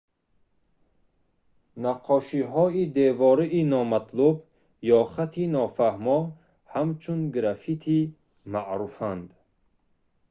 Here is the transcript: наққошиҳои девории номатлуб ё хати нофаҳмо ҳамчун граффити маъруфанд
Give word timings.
наққошиҳои 1.85 2.81
девории 2.99 3.63
номатлуб 3.73 4.35
ё 4.97 5.01
хати 5.13 5.43
нофаҳмо 5.55 6.19
ҳамчун 6.73 7.19
граффити 7.35 7.99
маъруфанд 8.53 9.27